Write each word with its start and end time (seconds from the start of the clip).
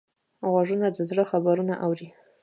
غوږونه 0.51 0.87
د 0.91 0.97
زړه 1.09 1.23
خبرونه 1.31 1.73
اوري 1.85 2.07